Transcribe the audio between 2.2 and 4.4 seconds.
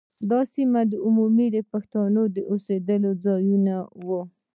د اوسېدو ځايونه وو.